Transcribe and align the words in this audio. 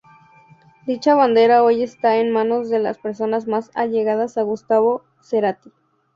Dicha 0.87 1.13
bandera 1.13 1.61
hoy 1.61 1.83
está 1.83 2.17
en 2.17 2.31
manos 2.31 2.71
de 2.71 2.79
las 2.79 2.97
personas 2.97 3.45
más 3.45 3.69
allegadas 3.75 4.35
a 4.39 4.41
Gustavo 4.41 5.03
Cerati. 5.21 5.71